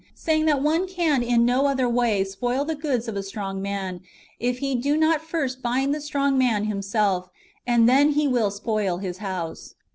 saying 0.15 0.45
that 0.47 0.63
one 0.63 0.87
can 0.87 1.21
in 1.21 1.45
no 1.45 1.67
other 1.67 1.85
^Yay" 1.85 2.25
spoil 2.27 2.65
the 2.65 2.73
goods 2.73 3.07
of 3.07 3.15
a 3.15 3.21
strong 3.21 3.61
man, 3.61 4.01
if 4.39 4.57
he 4.57 4.73
do 4.73 4.97
not 4.97 5.21
first 5.21 5.61
bind 5.61 5.93
the 5.93 6.01
strong 6.01 6.39
man 6.39 6.65
himself, 6.65 7.29
and 7.67 7.87
then 7.87 8.13
he 8.13 8.27
will 8.27 8.49
spoil 8.49 8.97
his 8.97 9.19
house." 9.19 9.75